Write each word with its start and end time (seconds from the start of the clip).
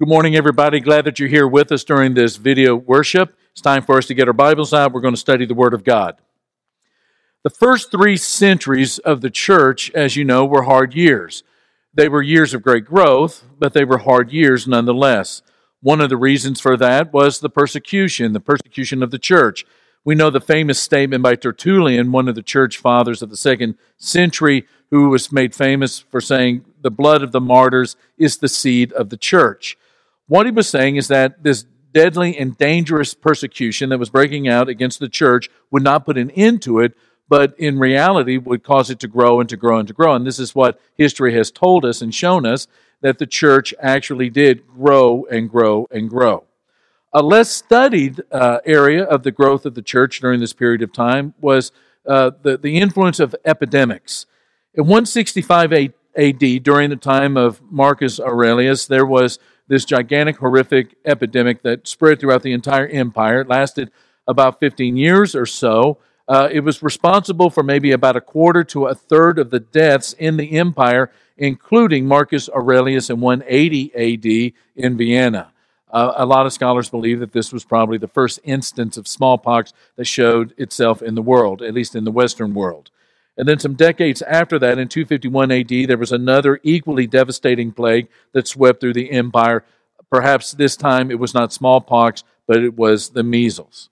Good 0.00 0.08
morning, 0.08 0.34
everybody. 0.34 0.80
Glad 0.80 1.04
that 1.04 1.20
you're 1.20 1.28
here 1.28 1.46
with 1.46 1.70
us 1.70 1.84
during 1.84 2.14
this 2.14 2.34
video 2.34 2.74
worship. 2.74 3.36
It's 3.52 3.60
time 3.60 3.84
for 3.84 3.96
us 3.96 4.06
to 4.06 4.14
get 4.14 4.26
our 4.26 4.34
Bibles 4.34 4.74
out. 4.74 4.92
We're 4.92 5.00
going 5.00 5.14
to 5.14 5.20
study 5.20 5.46
the 5.46 5.54
Word 5.54 5.72
of 5.72 5.84
God. 5.84 6.16
The 7.44 7.50
first 7.50 7.92
three 7.92 8.16
centuries 8.16 8.98
of 8.98 9.20
the 9.20 9.30
church, 9.30 9.92
as 9.92 10.16
you 10.16 10.24
know, 10.24 10.44
were 10.44 10.64
hard 10.64 10.94
years. 10.94 11.44
They 11.94 12.08
were 12.08 12.22
years 12.22 12.52
of 12.54 12.64
great 12.64 12.84
growth, 12.84 13.44
but 13.56 13.72
they 13.72 13.84
were 13.84 13.98
hard 13.98 14.32
years 14.32 14.66
nonetheless. 14.66 15.42
One 15.80 16.00
of 16.00 16.10
the 16.10 16.16
reasons 16.16 16.60
for 16.60 16.76
that 16.76 17.12
was 17.12 17.38
the 17.38 17.48
persecution, 17.48 18.32
the 18.32 18.40
persecution 18.40 19.00
of 19.00 19.12
the 19.12 19.18
church. 19.20 19.64
We 20.04 20.16
know 20.16 20.28
the 20.28 20.40
famous 20.40 20.80
statement 20.80 21.22
by 21.22 21.36
Tertullian, 21.36 22.10
one 22.10 22.26
of 22.26 22.34
the 22.34 22.42
church 22.42 22.78
fathers 22.78 23.22
of 23.22 23.30
the 23.30 23.36
second 23.36 23.76
century, 23.96 24.66
who 24.90 25.10
was 25.10 25.30
made 25.30 25.54
famous 25.54 26.00
for 26.00 26.20
saying, 26.20 26.64
The 26.80 26.90
blood 26.90 27.22
of 27.22 27.30
the 27.30 27.40
martyrs 27.40 27.94
is 28.18 28.38
the 28.38 28.48
seed 28.48 28.92
of 28.94 29.10
the 29.10 29.16
church. 29.16 29.78
What 30.26 30.46
he 30.46 30.52
was 30.52 30.68
saying 30.68 30.96
is 30.96 31.08
that 31.08 31.42
this 31.42 31.66
deadly 31.92 32.36
and 32.36 32.56
dangerous 32.58 33.14
persecution 33.14 33.90
that 33.90 33.98
was 33.98 34.10
breaking 34.10 34.48
out 34.48 34.68
against 34.68 34.98
the 34.98 35.08
church 35.08 35.48
would 35.70 35.82
not 35.82 36.04
put 36.04 36.18
an 36.18 36.30
end 36.32 36.62
to 36.62 36.80
it, 36.80 36.94
but 37.28 37.58
in 37.58 37.78
reality 37.78 38.36
would 38.36 38.62
cause 38.62 38.90
it 38.90 38.98
to 39.00 39.08
grow 39.08 39.40
and 39.40 39.48
to 39.48 39.56
grow 39.56 39.78
and 39.78 39.88
to 39.88 39.94
grow. 39.94 40.14
And 40.14 40.26
this 40.26 40.38
is 40.38 40.54
what 40.54 40.80
history 40.96 41.34
has 41.34 41.50
told 41.50 41.84
us 41.84 42.02
and 42.02 42.14
shown 42.14 42.46
us 42.46 42.66
that 43.00 43.18
the 43.18 43.26
church 43.26 43.74
actually 43.80 44.30
did 44.30 44.66
grow 44.66 45.26
and 45.30 45.48
grow 45.48 45.86
and 45.90 46.08
grow. 46.08 46.44
A 47.12 47.22
less 47.22 47.50
studied 47.50 48.20
uh, 48.32 48.58
area 48.64 49.04
of 49.04 49.22
the 49.22 49.30
growth 49.30 49.66
of 49.66 49.74
the 49.74 49.82
church 49.82 50.20
during 50.20 50.40
this 50.40 50.52
period 50.52 50.82
of 50.82 50.92
time 50.92 51.34
was 51.40 51.70
uh, 52.06 52.32
the, 52.42 52.58
the 52.58 52.78
influence 52.78 53.20
of 53.20 53.36
epidemics. 53.44 54.26
In 54.74 54.84
165 54.84 55.72
AD, 55.72 56.62
during 56.62 56.90
the 56.90 56.96
time 56.96 57.36
of 57.36 57.62
Marcus 57.70 58.18
Aurelius, 58.18 58.86
there 58.86 59.06
was 59.06 59.38
this 59.68 59.84
gigantic, 59.84 60.36
horrific 60.38 60.96
epidemic 61.04 61.62
that 61.62 61.86
spread 61.86 62.20
throughout 62.20 62.42
the 62.42 62.52
entire 62.52 62.86
empire. 62.86 63.40
It 63.40 63.48
lasted 63.48 63.90
about 64.26 64.60
15 64.60 64.96
years 64.96 65.34
or 65.34 65.46
so. 65.46 65.98
Uh, 66.26 66.48
it 66.50 66.60
was 66.60 66.82
responsible 66.82 67.50
for 67.50 67.62
maybe 67.62 67.92
about 67.92 68.16
a 68.16 68.20
quarter 68.20 68.64
to 68.64 68.86
a 68.86 68.94
third 68.94 69.38
of 69.38 69.50
the 69.50 69.60
deaths 69.60 70.14
in 70.14 70.36
the 70.36 70.58
empire, 70.58 71.10
including 71.36 72.06
Marcus 72.06 72.48
Aurelius 72.48 73.10
in 73.10 73.20
180 73.20 73.94
AD 73.94 74.52
in 74.76 74.96
Vienna. 74.96 75.52
Uh, 75.90 76.12
a 76.16 76.26
lot 76.26 76.46
of 76.46 76.52
scholars 76.52 76.88
believe 76.88 77.20
that 77.20 77.32
this 77.32 77.52
was 77.52 77.64
probably 77.64 77.98
the 77.98 78.08
first 78.08 78.40
instance 78.42 78.96
of 78.96 79.06
smallpox 79.06 79.72
that 79.96 80.06
showed 80.06 80.52
itself 80.58 81.02
in 81.02 81.14
the 81.14 81.22
world, 81.22 81.62
at 81.62 81.74
least 81.74 81.94
in 81.94 82.04
the 82.04 82.10
Western 82.10 82.52
world. 82.52 82.90
And 83.36 83.48
then 83.48 83.58
some 83.58 83.74
decades 83.74 84.22
after 84.22 84.58
that, 84.60 84.78
in 84.78 84.88
251 84.88 85.50
AD, 85.50 85.88
there 85.88 85.98
was 85.98 86.12
another 86.12 86.60
equally 86.62 87.06
devastating 87.06 87.72
plague 87.72 88.08
that 88.32 88.46
swept 88.46 88.80
through 88.80 88.92
the 88.92 89.10
empire. 89.10 89.64
Perhaps 90.10 90.52
this 90.52 90.76
time 90.76 91.10
it 91.10 91.18
was 91.18 91.34
not 91.34 91.52
smallpox, 91.52 92.22
but 92.46 92.62
it 92.62 92.76
was 92.76 93.10
the 93.10 93.24
measles. 93.24 93.88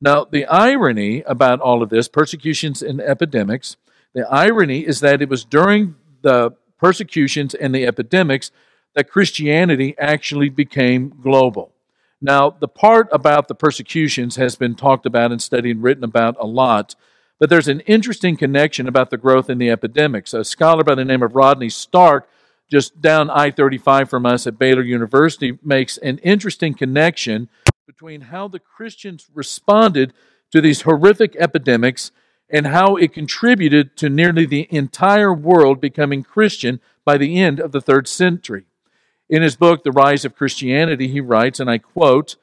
Now, 0.00 0.24
the 0.24 0.44
irony 0.46 1.22
about 1.22 1.60
all 1.60 1.82
of 1.82 1.88
this, 1.88 2.06
persecutions 2.06 2.82
and 2.82 3.00
epidemics, 3.00 3.76
the 4.14 4.28
irony 4.30 4.86
is 4.86 5.00
that 5.00 5.22
it 5.22 5.28
was 5.28 5.44
during 5.44 5.96
the 6.22 6.52
persecutions 6.78 7.54
and 7.54 7.74
the 7.74 7.86
epidemics 7.86 8.50
that 8.94 9.10
Christianity 9.10 9.94
actually 9.98 10.48
became 10.48 11.14
global. 11.22 11.72
Now, 12.20 12.50
the 12.50 12.68
part 12.68 13.08
about 13.12 13.48
the 13.48 13.54
persecutions 13.54 14.36
has 14.36 14.56
been 14.56 14.74
talked 14.74 15.06
about 15.06 15.32
and 15.32 15.42
studied 15.42 15.76
and 15.76 15.82
written 15.82 16.04
about 16.04 16.36
a 16.38 16.46
lot. 16.46 16.94
But 17.38 17.50
there's 17.50 17.68
an 17.68 17.80
interesting 17.80 18.36
connection 18.36 18.88
about 18.88 19.10
the 19.10 19.18
growth 19.18 19.50
in 19.50 19.58
the 19.58 19.70
epidemics. 19.70 20.32
A 20.32 20.44
scholar 20.44 20.84
by 20.84 20.94
the 20.94 21.04
name 21.04 21.22
of 21.22 21.34
Rodney 21.34 21.68
Stark, 21.68 22.28
just 22.70 23.00
down 23.00 23.28
I 23.30 23.50
35 23.50 24.08
from 24.08 24.24
us 24.24 24.46
at 24.46 24.58
Baylor 24.58 24.82
University, 24.82 25.58
makes 25.62 25.98
an 25.98 26.18
interesting 26.18 26.74
connection 26.74 27.48
between 27.86 28.22
how 28.22 28.48
the 28.48 28.58
Christians 28.58 29.28
responded 29.34 30.12
to 30.50 30.60
these 30.60 30.82
horrific 30.82 31.36
epidemics 31.36 32.10
and 32.48 32.68
how 32.68 32.96
it 32.96 33.12
contributed 33.12 33.96
to 33.96 34.08
nearly 34.08 34.46
the 34.46 34.68
entire 34.70 35.34
world 35.34 35.80
becoming 35.80 36.22
Christian 36.22 36.80
by 37.04 37.18
the 37.18 37.40
end 37.40 37.60
of 37.60 37.72
the 37.72 37.80
third 37.80 38.08
century. 38.08 38.64
In 39.28 39.42
his 39.42 39.56
book, 39.56 39.82
The 39.82 39.92
Rise 39.92 40.24
of 40.24 40.36
Christianity, 40.36 41.08
he 41.08 41.20
writes, 41.20 41.58
and 41.60 41.68
I 41.68 41.78
quote, 41.78 42.36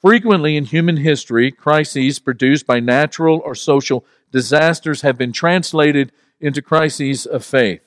Frequently 0.00 0.56
in 0.56 0.64
human 0.64 0.98
history, 0.98 1.50
crises 1.50 2.18
produced 2.18 2.66
by 2.66 2.80
natural 2.80 3.40
or 3.44 3.54
social 3.54 4.04
disasters 4.30 5.00
have 5.02 5.16
been 5.16 5.32
translated 5.32 6.12
into 6.40 6.60
crises 6.60 7.26
of 7.26 7.44
faith. 7.44 7.80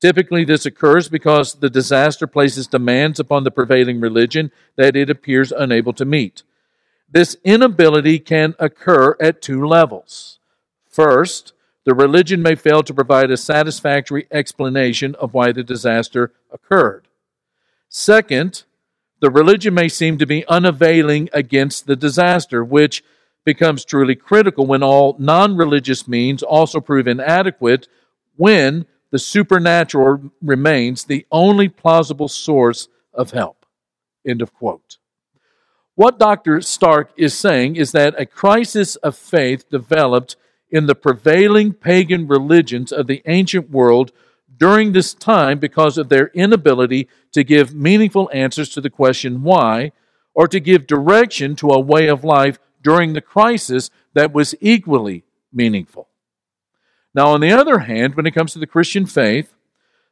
Typically, 0.00 0.44
this 0.44 0.64
occurs 0.64 1.08
because 1.08 1.54
the 1.54 1.68
disaster 1.68 2.26
places 2.26 2.66
demands 2.66 3.18
upon 3.18 3.44
the 3.44 3.50
prevailing 3.50 4.00
religion 4.00 4.50
that 4.76 4.96
it 4.96 5.10
appears 5.10 5.52
unable 5.52 5.92
to 5.92 6.04
meet. 6.04 6.44
This 7.10 7.36
inability 7.44 8.18
can 8.18 8.54
occur 8.58 9.16
at 9.20 9.42
two 9.42 9.66
levels. 9.66 10.38
First, 10.88 11.52
the 11.84 11.94
religion 11.94 12.42
may 12.42 12.54
fail 12.54 12.82
to 12.82 12.94
provide 12.94 13.30
a 13.30 13.36
satisfactory 13.36 14.26
explanation 14.30 15.14
of 15.16 15.34
why 15.34 15.52
the 15.52 15.64
disaster 15.64 16.32
occurred. 16.52 17.08
Second, 17.88 18.64
the 19.20 19.30
religion 19.30 19.74
may 19.74 19.88
seem 19.88 20.18
to 20.18 20.26
be 20.26 20.46
unavailing 20.46 21.28
against 21.32 21.86
the 21.86 21.96
disaster, 21.96 22.64
which 22.64 23.02
becomes 23.44 23.84
truly 23.84 24.14
critical 24.14 24.66
when 24.66 24.82
all 24.82 25.16
non 25.18 25.56
religious 25.56 26.06
means 26.06 26.42
also 26.42 26.80
prove 26.80 27.08
inadequate 27.08 27.88
when 28.36 28.86
the 29.10 29.18
supernatural 29.18 30.30
remains 30.42 31.04
the 31.04 31.26
only 31.32 31.68
plausible 31.68 32.28
source 32.28 32.88
of 33.12 33.30
help. 33.32 33.64
End 34.26 34.42
of 34.42 34.52
quote. 34.52 34.98
What 35.94 36.18
Dr. 36.18 36.60
Stark 36.60 37.10
is 37.16 37.36
saying 37.36 37.76
is 37.76 37.92
that 37.92 38.14
a 38.20 38.26
crisis 38.26 38.96
of 38.96 39.16
faith 39.16 39.68
developed 39.68 40.36
in 40.70 40.86
the 40.86 40.94
prevailing 40.94 41.72
pagan 41.72 42.28
religions 42.28 42.92
of 42.92 43.06
the 43.06 43.22
ancient 43.26 43.70
world 43.70 44.12
during 44.58 44.92
this 44.92 45.14
time 45.14 45.58
because 45.58 45.96
of 45.96 46.08
their 46.08 46.28
inability 46.28 47.08
to 47.32 47.44
give 47.44 47.74
meaningful 47.74 48.30
answers 48.32 48.68
to 48.70 48.80
the 48.80 48.90
question 48.90 49.42
why, 49.42 49.92
or 50.34 50.48
to 50.48 50.60
give 50.60 50.86
direction 50.86 51.56
to 51.56 51.70
a 51.70 51.80
way 51.80 52.08
of 52.08 52.24
life 52.24 52.58
during 52.82 53.12
the 53.12 53.20
crisis 53.20 53.90
that 54.14 54.32
was 54.32 54.54
equally 54.60 55.24
meaningful. 55.52 56.08
Now, 57.14 57.28
on 57.28 57.40
the 57.40 57.50
other 57.50 57.80
hand, 57.80 58.14
when 58.14 58.26
it 58.26 58.34
comes 58.34 58.52
to 58.52 58.58
the 58.58 58.66
Christian 58.66 59.06
faith, 59.06 59.54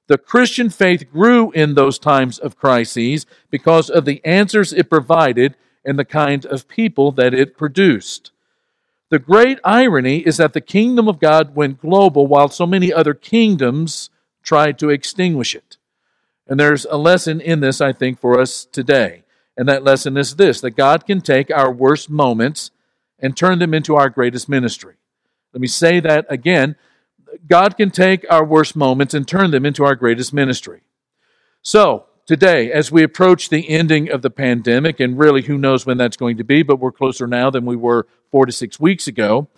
the 0.08 0.18
Christian 0.18 0.70
faith 0.70 1.10
grew 1.10 1.50
in 1.52 1.74
those 1.74 1.98
times 1.98 2.38
of 2.38 2.56
crises 2.56 3.26
because 3.50 3.90
of 3.90 4.04
the 4.04 4.24
answers 4.24 4.72
it 4.72 4.88
provided 4.88 5.56
and 5.84 5.98
the 5.98 6.04
kind 6.04 6.46
of 6.46 6.68
people 6.68 7.12
that 7.12 7.34
it 7.34 7.56
produced. 7.56 8.30
The 9.10 9.18
great 9.18 9.60
irony 9.64 10.18
is 10.18 10.36
that 10.38 10.52
the 10.52 10.60
kingdom 10.60 11.08
of 11.08 11.20
God 11.20 11.54
went 11.54 11.80
global 11.80 12.26
while 12.26 12.48
so 12.48 12.66
many 12.66 12.92
other 12.92 13.14
kingdoms 13.14 14.10
tried 14.46 14.78
to 14.78 14.88
extinguish 14.88 15.54
it. 15.54 15.76
And 16.46 16.58
there's 16.58 16.86
a 16.86 16.96
lesson 16.96 17.40
in 17.40 17.60
this, 17.60 17.80
I 17.80 17.92
think, 17.92 18.20
for 18.20 18.40
us 18.40 18.64
today. 18.64 19.24
And 19.56 19.68
that 19.68 19.82
lesson 19.82 20.16
is 20.16 20.36
this 20.36 20.60
that 20.60 20.70
God 20.70 21.04
can 21.04 21.20
take 21.20 21.50
our 21.50 21.70
worst 21.70 22.08
moments 22.08 22.70
and 23.18 23.36
turn 23.36 23.58
them 23.58 23.74
into 23.74 23.96
our 23.96 24.08
greatest 24.08 24.48
ministry. 24.48 24.94
Let 25.52 25.60
me 25.60 25.66
say 25.66 26.00
that 26.00 26.26
again. 26.30 26.76
God 27.48 27.76
can 27.76 27.90
take 27.90 28.24
our 28.30 28.44
worst 28.44 28.76
moments 28.76 29.12
and 29.12 29.26
turn 29.26 29.50
them 29.50 29.66
into 29.66 29.84
our 29.84 29.94
greatest 29.94 30.32
ministry. 30.32 30.82
So, 31.62 32.06
today, 32.26 32.70
as 32.70 32.92
we 32.92 33.02
approach 33.02 33.48
the 33.48 33.68
ending 33.68 34.10
of 34.10 34.22
the 34.22 34.30
pandemic, 34.30 35.00
and 35.00 35.18
really 35.18 35.42
who 35.42 35.58
knows 35.58 35.84
when 35.84 35.96
that's 35.98 36.16
going 36.16 36.36
to 36.36 36.44
be, 36.44 36.62
but 36.62 36.78
we're 36.78 36.92
closer 36.92 37.26
now 37.26 37.50
than 37.50 37.66
we 37.66 37.76
were 37.76 38.06
four 38.30 38.46
to 38.46 38.52
six 38.52 38.78
weeks 38.78 39.08
ago. 39.08 39.48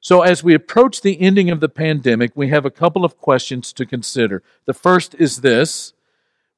So, 0.00 0.22
as 0.22 0.44
we 0.44 0.54
approach 0.54 1.00
the 1.00 1.20
ending 1.20 1.50
of 1.50 1.60
the 1.60 1.68
pandemic, 1.68 2.32
we 2.34 2.48
have 2.48 2.64
a 2.64 2.70
couple 2.70 3.04
of 3.04 3.18
questions 3.18 3.72
to 3.72 3.84
consider. 3.84 4.42
The 4.64 4.74
first 4.74 5.14
is 5.18 5.40
this 5.40 5.92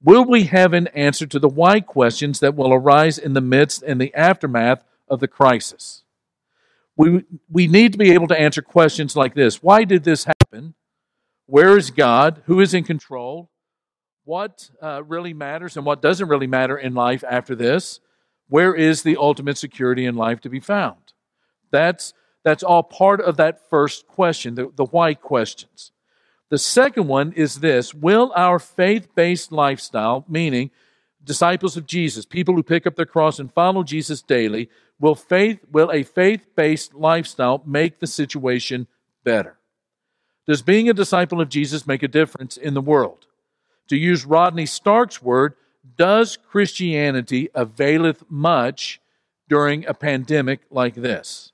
Will 0.02 0.24
we 0.24 0.44
have 0.44 0.72
an 0.72 0.86
answer 0.88 1.26
to 1.26 1.38
the 1.38 1.48
why 1.48 1.80
questions 1.80 2.40
that 2.40 2.54
will 2.54 2.72
arise 2.72 3.18
in 3.18 3.34
the 3.34 3.40
midst 3.40 3.82
and 3.82 4.00
the 4.00 4.14
aftermath 4.14 4.82
of 5.08 5.20
the 5.20 5.28
crisis? 5.28 6.04
We, 6.96 7.24
we 7.50 7.66
need 7.66 7.92
to 7.92 7.98
be 7.98 8.12
able 8.12 8.28
to 8.28 8.38
answer 8.38 8.62
questions 8.62 9.16
like 9.16 9.34
this 9.34 9.62
Why 9.62 9.84
did 9.84 10.04
this 10.04 10.24
happen? 10.24 10.74
Where 11.46 11.76
is 11.76 11.90
God? 11.90 12.42
Who 12.46 12.60
is 12.60 12.74
in 12.74 12.84
control? 12.84 13.50
What 14.24 14.70
uh, 14.80 15.02
really 15.02 15.34
matters 15.34 15.76
and 15.76 15.84
what 15.84 16.02
doesn't 16.02 16.28
really 16.28 16.46
matter 16.46 16.78
in 16.78 16.94
life 16.94 17.24
after 17.28 17.54
this? 17.54 18.00
Where 18.48 18.74
is 18.74 19.02
the 19.02 19.16
ultimate 19.16 19.58
security 19.58 20.04
in 20.04 20.14
life 20.14 20.40
to 20.42 20.48
be 20.48 20.60
found? 20.60 21.12
That's, 21.70 22.12
that's 22.42 22.62
all 22.62 22.82
part 22.82 23.20
of 23.20 23.36
that 23.36 23.68
first 23.68 24.06
question, 24.06 24.54
the, 24.54 24.72
the 24.74 24.86
why 24.86 25.14
questions. 25.14 25.92
The 26.48 26.58
second 26.58 27.06
one 27.06 27.32
is 27.32 27.60
this 27.60 27.94
Will 27.94 28.32
our 28.34 28.58
faith 28.58 29.14
based 29.14 29.52
lifestyle, 29.52 30.24
meaning 30.28 30.70
disciples 31.24 31.76
of 31.76 31.86
Jesus, 31.86 32.24
people 32.24 32.54
who 32.54 32.62
pick 32.62 32.86
up 32.86 32.96
their 32.96 33.06
cross 33.06 33.38
and 33.38 33.52
follow 33.52 33.82
Jesus 33.82 34.22
daily, 34.22 34.68
will 34.98 35.14
faith 35.14 35.60
will 35.70 35.90
a 35.92 36.02
faith-based 36.02 36.94
lifestyle 36.94 37.62
make 37.66 37.98
the 37.98 38.06
situation 38.06 38.86
better? 39.24 39.58
Does 40.46 40.62
being 40.62 40.88
a 40.88 40.94
disciple 40.94 41.40
of 41.40 41.48
Jesus 41.48 41.86
make 41.86 42.02
a 42.02 42.08
difference 42.08 42.56
in 42.56 42.74
the 42.74 42.80
world? 42.80 43.26
To 43.88 43.96
use 43.96 44.24
Rodney 44.24 44.66
Stark's 44.66 45.22
word, 45.22 45.54
Does 45.96 46.36
Christianity 46.36 47.48
availeth 47.54 48.24
much 48.28 49.00
during 49.48 49.86
a 49.86 49.94
pandemic 49.94 50.60
like 50.70 50.94
this? 50.94 51.49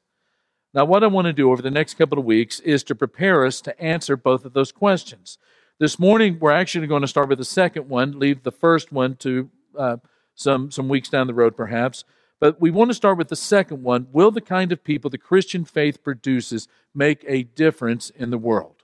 Now, 0.76 0.84
what 0.84 1.02
I 1.02 1.06
want 1.06 1.24
to 1.24 1.32
do 1.32 1.50
over 1.50 1.62
the 1.62 1.70
next 1.70 1.94
couple 1.94 2.18
of 2.18 2.26
weeks 2.26 2.60
is 2.60 2.84
to 2.84 2.94
prepare 2.94 3.46
us 3.46 3.62
to 3.62 3.80
answer 3.80 4.14
both 4.14 4.44
of 4.44 4.52
those 4.52 4.72
questions. 4.72 5.38
This 5.78 5.98
morning, 5.98 6.36
we're 6.38 6.52
actually 6.52 6.86
going 6.86 7.00
to 7.00 7.08
start 7.08 7.30
with 7.30 7.38
the 7.38 7.46
second 7.46 7.88
one, 7.88 8.18
leave 8.18 8.42
the 8.42 8.52
first 8.52 8.92
one 8.92 9.16
to 9.16 9.48
uh, 9.74 9.96
some, 10.34 10.70
some 10.70 10.90
weeks 10.90 11.08
down 11.08 11.28
the 11.28 11.34
road, 11.34 11.56
perhaps. 11.56 12.04
But 12.40 12.60
we 12.60 12.70
want 12.70 12.90
to 12.90 12.94
start 12.94 13.16
with 13.16 13.28
the 13.28 13.36
second 13.36 13.84
one. 13.84 14.08
Will 14.12 14.30
the 14.30 14.42
kind 14.42 14.70
of 14.70 14.84
people 14.84 15.08
the 15.08 15.16
Christian 15.16 15.64
faith 15.64 16.04
produces 16.04 16.68
make 16.94 17.24
a 17.26 17.44
difference 17.44 18.10
in 18.10 18.28
the 18.28 18.36
world? 18.36 18.82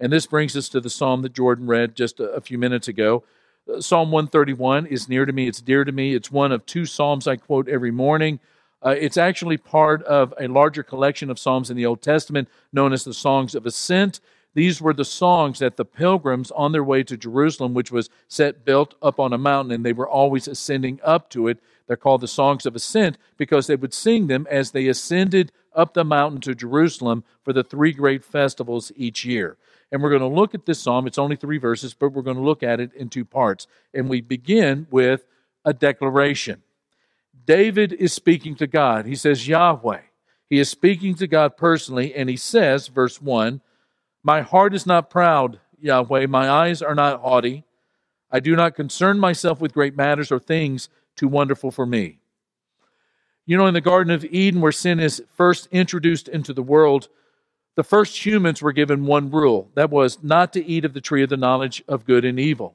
And 0.00 0.10
this 0.10 0.24
brings 0.24 0.56
us 0.56 0.70
to 0.70 0.80
the 0.80 0.88
psalm 0.88 1.20
that 1.20 1.34
Jordan 1.34 1.66
read 1.66 1.96
just 1.96 2.18
a, 2.18 2.30
a 2.30 2.40
few 2.40 2.56
minutes 2.56 2.88
ago. 2.88 3.24
Psalm 3.80 4.10
131 4.10 4.86
is 4.86 5.06
near 5.06 5.26
to 5.26 5.34
me, 5.34 5.48
it's 5.48 5.60
dear 5.60 5.84
to 5.84 5.92
me. 5.92 6.14
It's 6.14 6.30
one 6.30 6.50
of 6.50 6.64
two 6.64 6.86
psalms 6.86 7.26
I 7.26 7.36
quote 7.36 7.68
every 7.68 7.90
morning. 7.90 8.40
Uh, 8.84 8.94
it's 8.98 9.16
actually 9.16 9.56
part 9.56 10.02
of 10.04 10.34
a 10.38 10.48
larger 10.48 10.82
collection 10.82 11.30
of 11.30 11.38
psalms 11.38 11.70
in 11.70 11.76
the 11.76 11.86
Old 11.86 12.02
Testament 12.02 12.48
known 12.72 12.92
as 12.92 13.04
the 13.04 13.14
Songs 13.14 13.54
of 13.54 13.66
Ascent. 13.66 14.20
These 14.54 14.80
were 14.80 14.94
the 14.94 15.04
songs 15.04 15.58
that 15.58 15.76
the 15.76 15.84
pilgrims 15.84 16.50
on 16.50 16.72
their 16.72 16.84
way 16.84 17.02
to 17.04 17.16
Jerusalem, 17.16 17.74
which 17.74 17.92
was 17.92 18.08
set 18.28 18.64
built 18.64 18.94
up 19.02 19.20
on 19.20 19.32
a 19.32 19.38
mountain, 19.38 19.72
and 19.72 19.84
they 19.84 19.92
were 19.92 20.08
always 20.08 20.48
ascending 20.48 20.98
up 21.04 21.28
to 21.30 21.48
it. 21.48 21.58
They're 21.86 21.96
called 21.96 22.22
the 22.22 22.28
Songs 22.28 22.64
of 22.64 22.74
Ascent 22.74 23.18
because 23.36 23.66
they 23.66 23.76
would 23.76 23.92
sing 23.92 24.28
them 24.28 24.46
as 24.50 24.70
they 24.70 24.88
ascended 24.88 25.52
up 25.74 25.94
the 25.94 26.04
mountain 26.04 26.40
to 26.40 26.54
Jerusalem 26.54 27.22
for 27.44 27.52
the 27.52 27.62
three 27.62 27.92
great 27.92 28.24
festivals 28.24 28.90
each 28.96 29.24
year. 29.24 29.56
And 29.92 30.02
we're 30.02 30.10
going 30.10 30.20
to 30.20 30.26
look 30.26 30.54
at 30.54 30.66
this 30.66 30.80
psalm. 30.80 31.06
It's 31.06 31.18
only 31.18 31.36
three 31.36 31.58
verses, 31.58 31.94
but 31.94 32.12
we're 32.12 32.22
going 32.22 32.38
to 32.38 32.42
look 32.42 32.62
at 32.62 32.80
it 32.80 32.92
in 32.94 33.08
two 33.08 33.24
parts. 33.24 33.66
And 33.94 34.08
we 34.08 34.20
begin 34.20 34.86
with 34.90 35.26
a 35.64 35.72
declaration. 35.72 36.62
David 37.46 37.92
is 37.92 38.12
speaking 38.12 38.56
to 38.56 38.66
God. 38.66 39.06
He 39.06 39.14
says, 39.14 39.48
Yahweh. 39.48 40.00
He 40.50 40.58
is 40.58 40.68
speaking 40.68 41.14
to 41.16 41.26
God 41.26 41.56
personally, 41.56 42.14
and 42.14 42.28
he 42.28 42.36
says, 42.36 42.88
verse 42.88 43.20
1, 43.22 43.60
My 44.22 44.42
heart 44.42 44.74
is 44.74 44.86
not 44.86 45.10
proud, 45.10 45.60
Yahweh. 45.80 46.26
My 46.26 46.50
eyes 46.50 46.82
are 46.82 46.94
not 46.94 47.20
haughty. 47.20 47.64
I 48.30 48.40
do 48.40 48.54
not 48.56 48.74
concern 48.74 49.18
myself 49.18 49.60
with 49.60 49.72
great 49.72 49.96
matters 49.96 50.30
or 50.30 50.38
things 50.38 50.88
too 51.14 51.28
wonderful 51.28 51.70
for 51.70 51.86
me. 51.86 52.18
You 53.46 53.56
know, 53.56 53.66
in 53.66 53.74
the 53.74 53.80
Garden 53.80 54.12
of 54.12 54.24
Eden, 54.24 54.60
where 54.60 54.72
sin 54.72 54.98
is 54.98 55.22
first 55.36 55.68
introduced 55.70 56.28
into 56.28 56.52
the 56.52 56.62
world, 56.62 57.08
the 57.76 57.84
first 57.84 58.24
humans 58.24 58.60
were 58.60 58.72
given 58.72 59.06
one 59.06 59.30
rule 59.30 59.70
that 59.74 59.90
was 59.90 60.22
not 60.22 60.52
to 60.54 60.64
eat 60.64 60.84
of 60.84 60.94
the 60.94 61.00
tree 61.00 61.22
of 61.22 61.28
the 61.28 61.36
knowledge 61.36 61.82
of 61.86 62.06
good 62.06 62.24
and 62.24 62.40
evil. 62.40 62.74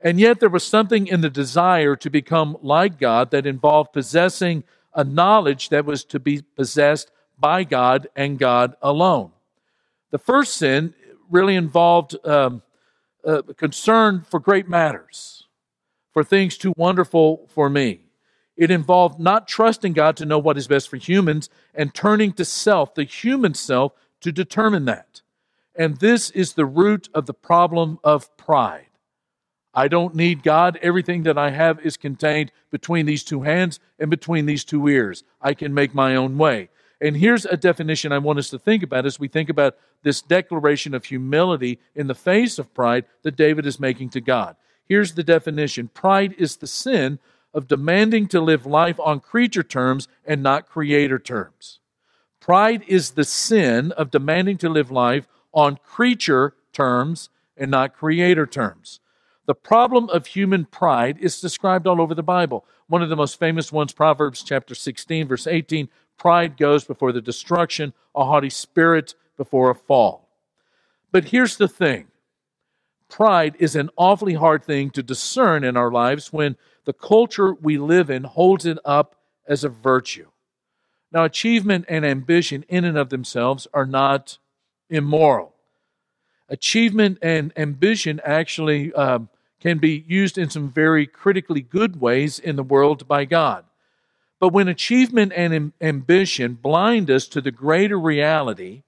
And 0.00 0.20
yet 0.20 0.40
there 0.40 0.48
was 0.48 0.64
something 0.64 1.06
in 1.06 1.20
the 1.20 1.30
desire 1.30 1.96
to 1.96 2.10
become 2.10 2.56
like 2.62 2.98
God 2.98 3.30
that 3.30 3.46
involved 3.46 3.92
possessing 3.92 4.64
a 4.94 5.04
knowledge 5.04 5.68
that 5.70 5.84
was 5.84 6.04
to 6.04 6.20
be 6.20 6.42
possessed 6.42 7.10
by 7.38 7.64
God 7.64 8.08
and 8.16 8.38
God 8.38 8.76
alone. 8.82 9.32
The 10.10 10.18
first 10.18 10.56
sin 10.56 10.94
really 11.30 11.56
involved 11.56 12.16
um, 12.24 12.62
concern 13.56 14.24
for 14.28 14.40
great 14.40 14.68
matters, 14.68 15.44
for 16.12 16.22
things 16.24 16.56
too 16.56 16.72
wonderful 16.76 17.48
for 17.48 17.68
me. 17.68 18.00
It 18.56 18.70
involved 18.70 19.20
not 19.20 19.48
trusting 19.48 19.92
God 19.92 20.16
to 20.16 20.24
know 20.24 20.38
what 20.38 20.56
is 20.56 20.66
best 20.66 20.88
for 20.88 20.96
humans 20.96 21.50
and 21.74 21.92
turning 21.92 22.32
to 22.34 22.44
self, 22.44 22.94
the 22.94 23.04
human 23.04 23.54
self, 23.54 23.92
to 24.22 24.32
determine 24.32 24.86
that. 24.86 25.20
And 25.74 25.98
this 25.98 26.30
is 26.30 26.54
the 26.54 26.64
root 26.64 27.08
of 27.12 27.26
the 27.26 27.34
problem 27.34 27.98
of 28.02 28.34
pride. 28.38 28.85
I 29.76 29.88
don't 29.88 30.14
need 30.14 30.42
God. 30.42 30.78
Everything 30.80 31.24
that 31.24 31.36
I 31.36 31.50
have 31.50 31.78
is 31.84 31.98
contained 31.98 32.50
between 32.70 33.04
these 33.04 33.22
two 33.22 33.42
hands 33.42 33.78
and 33.98 34.10
between 34.10 34.46
these 34.46 34.64
two 34.64 34.88
ears. 34.88 35.22
I 35.42 35.52
can 35.52 35.74
make 35.74 35.94
my 35.94 36.16
own 36.16 36.38
way. 36.38 36.70
And 36.98 37.18
here's 37.18 37.44
a 37.44 37.58
definition 37.58 38.10
I 38.10 38.18
want 38.18 38.38
us 38.38 38.48
to 38.50 38.58
think 38.58 38.82
about 38.82 39.04
as 39.04 39.20
we 39.20 39.28
think 39.28 39.50
about 39.50 39.76
this 40.02 40.22
declaration 40.22 40.94
of 40.94 41.04
humility 41.04 41.78
in 41.94 42.06
the 42.06 42.14
face 42.14 42.58
of 42.58 42.72
pride 42.72 43.04
that 43.22 43.36
David 43.36 43.66
is 43.66 43.78
making 43.78 44.08
to 44.10 44.20
God. 44.22 44.56
Here's 44.88 45.12
the 45.12 45.22
definition 45.22 45.88
Pride 45.88 46.34
is 46.38 46.56
the 46.56 46.66
sin 46.66 47.18
of 47.52 47.68
demanding 47.68 48.28
to 48.28 48.40
live 48.40 48.64
life 48.64 48.98
on 48.98 49.20
creature 49.20 49.62
terms 49.62 50.08
and 50.24 50.42
not 50.42 50.68
creator 50.68 51.18
terms. 51.18 51.80
Pride 52.40 52.82
is 52.86 53.10
the 53.10 53.24
sin 53.24 53.92
of 53.92 54.10
demanding 54.10 54.56
to 54.58 54.70
live 54.70 54.90
life 54.90 55.26
on 55.52 55.76
creature 55.76 56.54
terms 56.72 57.28
and 57.58 57.70
not 57.70 57.94
creator 57.94 58.46
terms. 58.46 59.00
The 59.46 59.54
problem 59.54 60.10
of 60.10 60.26
human 60.26 60.64
pride 60.64 61.18
is 61.20 61.40
described 61.40 61.86
all 61.86 62.00
over 62.00 62.14
the 62.14 62.22
Bible. 62.22 62.64
One 62.88 63.02
of 63.02 63.08
the 63.08 63.16
most 63.16 63.38
famous 63.38 63.72
ones, 63.72 63.92
Proverbs 63.92 64.42
chapter 64.42 64.74
16, 64.74 65.28
verse 65.28 65.46
18 65.46 65.88
pride 66.18 66.56
goes 66.56 66.84
before 66.84 67.12
the 67.12 67.20
destruction, 67.20 67.92
a 68.14 68.24
haughty 68.24 68.50
spirit 68.50 69.14
before 69.36 69.70
a 69.70 69.74
fall. 69.74 70.28
But 71.12 71.26
here's 71.26 71.56
the 71.56 71.68
thing 71.68 72.08
pride 73.08 73.54
is 73.60 73.76
an 73.76 73.90
awfully 73.96 74.34
hard 74.34 74.64
thing 74.64 74.90
to 74.90 75.02
discern 75.02 75.62
in 75.62 75.76
our 75.76 75.92
lives 75.92 76.32
when 76.32 76.56
the 76.84 76.92
culture 76.92 77.54
we 77.54 77.78
live 77.78 78.10
in 78.10 78.24
holds 78.24 78.66
it 78.66 78.78
up 78.84 79.14
as 79.46 79.62
a 79.62 79.68
virtue. 79.68 80.26
Now, 81.12 81.24
achievement 81.24 81.84
and 81.88 82.04
ambition 82.04 82.64
in 82.68 82.84
and 82.84 82.98
of 82.98 83.10
themselves 83.10 83.68
are 83.72 83.86
not 83.86 84.38
immoral. 84.90 85.54
Achievement 86.48 87.18
and 87.22 87.52
ambition 87.56 88.20
actually 88.24 88.92
um, 88.94 89.28
can 89.60 89.78
be 89.78 90.04
used 90.06 90.38
in 90.38 90.50
some 90.50 90.70
very 90.70 91.06
critically 91.06 91.62
good 91.62 92.00
ways 92.00 92.38
in 92.38 92.56
the 92.56 92.62
world 92.62 93.08
by 93.08 93.24
God. 93.24 93.64
But 94.38 94.52
when 94.52 94.68
achievement 94.68 95.32
and 95.34 95.72
ambition 95.80 96.54
blind 96.54 97.10
us 97.10 97.26
to 97.28 97.40
the 97.40 97.50
greater 97.50 97.98
reality, 97.98 98.82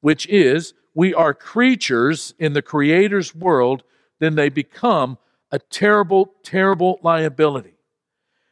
which 0.00 0.26
is 0.28 0.74
we 0.94 1.14
are 1.14 1.32
creatures 1.32 2.34
in 2.38 2.52
the 2.52 2.62
Creator's 2.62 3.34
world, 3.34 3.82
then 4.18 4.34
they 4.34 4.48
become 4.50 5.16
a 5.50 5.58
terrible, 5.58 6.34
terrible 6.42 7.00
liability. 7.02 7.74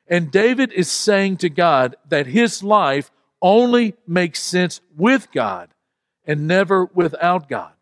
And 0.06 0.31
David 0.31 0.73
is 0.73 0.91
saying 0.91 1.37
to 1.38 1.50
God 1.50 1.97
that 2.09 2.26
his 2.26 2.62
life 2.62 3.11
only 3.43 3.94
makes 4.06 4.41
sense 4.41 4.81
with 4.97 5.31
God 5.32 5.69
and 6.25 6.47
never 6.47 6.87
without 6.87 7.49
God. 7.49 7.73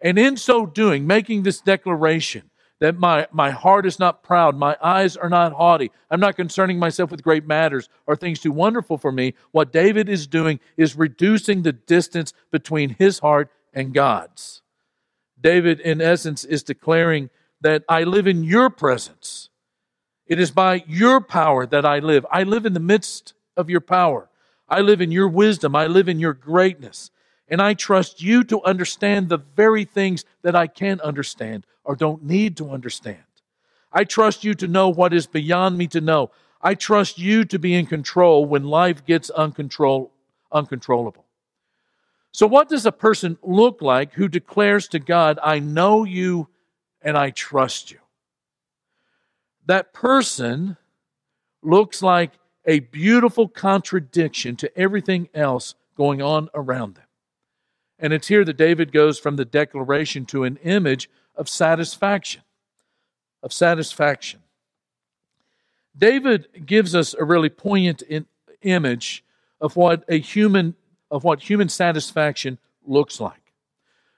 And 0.00 0.18
in 0.18 0.36
so 0.36 0.66
doing, 0.66 1.06
making 1.06 1.42
this 1.42 1.60
declaration, 1.60 2.50
that 2.80 2.98
my, 2.98 3.26
my 3.32 3.50
heart 3.50 3.86
is 3.86 3.98
not 3.98 4.22
proud, 4.22 4.56
my 4.56 4.76
eyes 4.82 5.16
are 5.16 5.28
not 5.28 5.52
haughty, 5.52 5.90
I'm 6.10 6.20
not 6.20 6.36
concerning 6.36 6.78
myself 6.78 7.10
with 7.10 7.22
great 7.22 7.46
matters 7.46 7.88
or 8.06 8.16
things 8.16 8.40
too 8.40 8.52
wonderful 8.52 8.98
for 8.98 9.12
me. 9.12 9.34
What 9.50 9.72
David 9.72 10.08
is 10.08 10.26
doing 10.26 10.60
is 10.76 10.96
reducing 10.96 11.62
the 11.62 11.72
distance 11.72 12.32
between 12.50 12.90
his 12.90 13.18
heart 13.18 13.50
and 13.72 13.92
God's. 13.92 14.62
David, 15.40 15.80
in 15.80 16.00
essence, 16.00 16.44
is 16.44 16.62
declaring 16.62 17.30
that 17.60 17.84
I 17.88 18.04
live 18.04 18.26
in 18.26 18.44
your 18.44 18.70
presence. 18.70 19.50
It 20.26 20.38
is 20.38 20.50
by 20.50 20.84
your 20.86 21.20
power 21.20 21.66
that 21.66 21.84
I 21.84 21.98
live. 21.98 22.26
I 22.30 22.42
live 22.42 22.66
in 22.66 22.74
the 22.74 22.80
midst 22.80 23.34
of 23.56 23.70
your 23.70 23.80
power. 23.80 24.28
I 24.68 24.80
live 24.80 25.00
in 25.00 25.10
your 25.10 25.28
wisdom. 25.28 25.74
I 25.74 25.86
live 25.86 26.08
in 26.08 26.20
your 26.20 26.34
greatness. 26.34 27.10
And 27.48 27.62
I 27.62 27.74
trust 27.74 28.22
you 28.22 28.44
to 28.44 28.62
understand 28.62 29.28
the 29.28 29.38
very 29.38 29.84
things 29.84 30.24
that 30.42 30.54
I 30.54 30.66
can't 30.66 31.00
understand 31.00 31.64
or 31.84 31.96
don't 31.96 32.22
need 32.22 32.56
to 32.58 32.70
understand. 32.70 33.18
I 33.92 34.04
trust 34.04 34.44
you 34.44 34.54
to 34.54 34.68
know 34.68 34.90
what 34.90 35.14
is 35.14 35.26
beyond 35.26 35.78
me 35.78 35.86
to 35.88 36.00
know. 36.00 36.30
I 36.60 36.74
trust 36.74 37.18
you 37.18 37.44
to 37.46 37.58
be 37.58 37.74
in 37.74 37.86
control 37.86 38.44
when 38.44 38.64
life 38.64 39.04
gets 39.06 39.30
uncontrol- 39.30 40.10
uncontrollable. 40.52 41.24
So, 42.32 42.46
what 42.46 42.68
does 42.68 42.84
a 42.84 42.92
person 42.92 43.38
look 43.42 43.80
like 43.80 44.12
who 44.12 44.28
declares 44.28 44.88
to 44.88 44.98
God, 44.98 45.38
I 45.42 45.60
know 45.60 46.04
you 46.04 46.48
and 47.00 47.16
I 47.16 47.30
trust 47.30 47.90
you? 47.90 47.98
That 49.66 49.92
person 49.92 50.76
looks 51.62 52.02
like 52.02 52.32
a 52.66 52.80
beautiful 52.80 53.48
contradiction 53.48 54.56
to 54.56 54.78
everything 54.78 55.28
else 55.32 55.74
going 55.96 56.20
on 56.20 56.48
around 56.54 56.96
them. 56.96 57.07
And 57.98 58.12
it's 58.12 58.28
here 58.28 58.44
that 58.44 58.56
David 58.56 58.92
goes 58.92 59.18
from 59.18 59.36
the 59.36 59.44
declaration 59.44 60.24
to 60.26 60.44
an 60.44 60.56
image 60.62 61.10
of 61.34 61.48
satisfaction. 61.48 62.42
Of 63.42 63.52
satisfaction. 63.52 64.40
David 65.96 66.66
gives 66.66 66.94
us 66.94 67.14
a 67.14 67.24
really 67.24 67.48
poignant 67.48 68.02
in, 68.02 68.26
image 68.62 69.24
of 69.60 69.76
what 69.76 70.04
a 70.08 70.18
human 70.18 70.74
of 71.10 71.24
what 71.24 71.48
human 71.48 71.68
satisfaction 71.68 72.58
looks 72.86 73.18
like. 73.18 73.54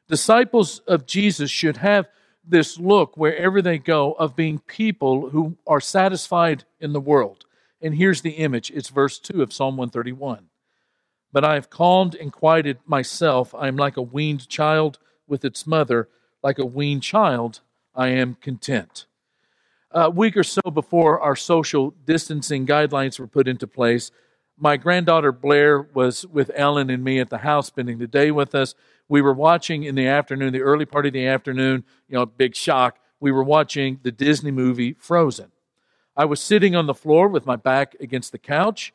Disciples 0.08 0.80
of 0.88 1.06
Jesus 1.06 1.50
should 1.50 1.76
have 1.76 2.08
this 2.44 2.78
look 2.78 3.16
wherever 3.16 3.62
they 3.62 3.78
go 3.78 4.12
of 4.12 4.34
being 4.34 4.58
people 4.58 5.30
who 5.30 5.56
are 5.68 5.80
satisfied 5.80 6.64
in 6.80 6.92
the 6.92 7.00
world. 7.00 7.46
And 7.80 7.94
here's 7.94 8.22
the 8.22 8.32
image. 8.32 8.72
It's 8.72 8.88
verse 8.88 9.20
2 9.20 9.40
of 9.40 9.52
Psalm 9.52 9.76
131. 9.76 10.49
But 11.32 11.44
I 11.44 11.54
have 11.54 11.70
calmed 11.70 12.14
and 12.14 12.32
quieted 12.32 12.78
myself. 12.86 13.54
I 13.54 13.68
am 13.68 13.76
like 13.76 13.96
a 13.96 14.02
weaned 14.02 14.48
child 14.48 14.98
with 15.28 15.44
its 15.44 15.66
mother. 15.66 16.08
Like 16.42 16.58
a 16.58 16.66
weaned 16.66 17.02
child, 17.02 17.60
I 17.94 18.08
am 18.08 18.36
content. 18.40 19.06
A 19.92 20.08
week 20.08 20.36
or 20.36 20.44
so 20.44 20.62
before 20.72 21.20
our 21.20 21.36
social 21.36 21.94
distancing 22.04 22.66
guidelines 22.66 23.18
were 23.18 23.26
put 23.26 23.48
into 23.48 23.66
place, 23.66 24.10
my 24.56 24.76
granddaughter 24.76 25.32
Blair 25.32 25.80
was 25.80 26.26
with 26.26 26.50
Ellen 26.54 26.90
and 26.90 27.02
me 27.02 27.18
at 27.18 27.30
the 27.30 27.38
house, 27.38 27.68
spending 27.68 27.98
the 27.98 28.06
day 28.06 28.30
with 28.30 28.54
us. 28.54 28.74
We 29.08 29.22
were 29.22 29.32
watching 29.32 29.84
in 29.84 29.94
the 29.94 30.06
afternoon, 30.06 30.52
the 30.52 30.60
early 30.60 30.84
part 30.84 31.06
of 31.06 31.12
the 31.12 31.26
afternoon, 31.26 31.84
you 32.08 32.16
know, 32.16 32.26
big 32.26 32.54
shock. 32.54 32.98
We 33.18 33.32
were 33.32 33.42
watching 33.42 34.00
the 34.02 34.12
Disney 34.12 34.50
movie 34.50 34.92
Frozen. 34.98 35.50
I 36.16 36.26
was 36.26 36.40
sitting 36.40 36.76
on 36.76 36.86
the 36.86 36.94
floor 36.94 37.28
with 37.28 37.46
my 37.46 37.56
back 37.56 37.96
against 38.00 38.32
the 38.32 38.38
couch, 38.38 38.92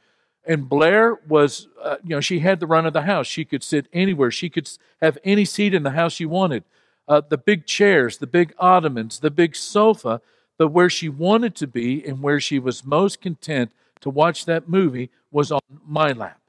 and 0.48 0.70
Blair 0.70 1.20
was, 1.28 1.68
uh, 1.82 1.98
you 2.04 2.10
know, 2.10 2.22
she 2.22 2.40
had 2.40 2.60
the 2.60 2.68
run 2.68 2.86
of 2.86 2.94
the 2.94 3.02
house. 3.02 3.28
She 3.28 3.46
could 3.46 3.64
sit 3.64 3.88
anywhere. 3.92 4.32
She 4.32 4.50
could 4.50 4.70
have 5.02 5.18
any 5.24 5.46
seat 5.46 5.74
in 5.74 5.84
the 5.84 5.92
house 5.92 6.14
she 6.14 6.26
wanted. 6.26 6.64
Uh, 7.08 7.22
the 7.28 7.38
big 7.38 7.66
chairs, 7.66 8.18
the 8.18 8.28
big 8.28 8.54
ottomans, 8.60 9.20
the 9.20 9.32
big 9.32 9.56
sofa. 9.56 10.22
But 10.58 10.70
where 10.70 10.90
she 10.90 11.10
wanted 11.10 11.56
to 11.56 11.68
be 11.68 12.06
and 12.06 12.22
where 12.22 12.40
she 12.40 12.60
was 12.60 12.86
most 12.86 13.22
content 13.22 13.72
to 14.02 14.10
watch 14.10 14.46
that 14.46 14.70
movie 14.70 15.10
was 15.32 15.52
on 15.52 15.60
my 15.86 16.12
lap. 16.12 16.40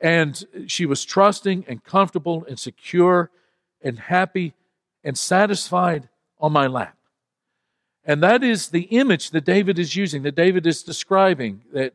And 0.00 0.44
she 0.66 0.86
was 0.86 1.04
trusting 1.04 1.64
and 1.68 1.84
comfortable 1.84 2.44
and 2.48 2.58
secure 2.58 3.30
and 3.82 3.98
happy 3.98 4.54
and 5.04 5.16
satisfied 5.16 6.08
on 6.40 6.52
my 6.52 6.66
lap. 6.66 6.96
And 8.04 8.22
that 8.22 8.42
is 8.42 8.68
the 8.68 8.82
image 8.82 9.30
that 9.30 9.44
David 9.44 9.78
is 9.78 9.94
using, 9.94 10.22
that 10.22 10.34
David 10.34 10.66
is 10.66 10.82
describing, 10.82 11.62
that 11.72 11.92